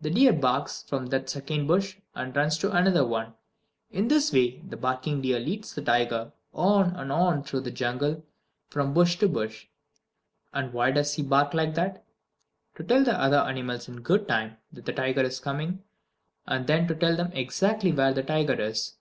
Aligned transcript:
The 0.00 0.10
deer 0.10 0.32
barks 0.32 0.82
from 0.82 1.06
that 1.10 1.28
second 1.30 1.68
bush 1.68 1.96
and 2.16 2.34
runs 2.34 2.58
to 2.58 2.72
another 2.74 3.06
one. 3.06 3.34
In 3.92 4.08
this 4.08 4.32
way 4.32 4.58
the 4.60 4.76
barking 4.76 5.22
deer 5.22 5.38
leads 5.38 5.72
the 5.72 5.82
tiger 5.82 6.32
on 6.52 6.96
and 6.96 7.12
on 7.12 7.44
through 7.44 7.60
the 7.60 7.70
jungle 7.70 8.24
from 8.70 8.92
bush 8.92 9.14
to 9.20 9.28
bush. 9.28 9.68
And 10.52 10.72
why 10.72 10.90
does 10.90 11.14
he 11.14 11.22
bark 11.22 11.54
like 11.54 11.74
that? 11.76 12.04
To 12.74 12.82
tell 12.82 13.04
the 13.04 13.14
other 13.14 13.38
animals 13.38 13.88
in 13.88 14.00
good 14.00 14.26
time 14.26 14.56
that 14.72 14.84
the 14.84 14.92
tiger 14.92 15.22
is 15.22 15.38
coming, 15.38 15.84
and 16.44 16.66
then 16.66 16.88
to 16.88 16.94
tell 16.96 17.14
them 17.16 17.30
exactly 17.30 17.92
where 17.92 18.12
the 18.12 18.24
tiger 18.24 18.60
is. 18.60 18.96